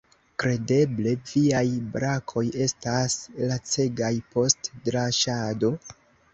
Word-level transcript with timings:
Kredeble 0.43 1.13
viaj 1.31 1.61
brakoj 1.97 2.43
estas 2.67 3.19
lacegaj 3.53 4.13
post 4.33 4.75
draŝado? 4.91 5.75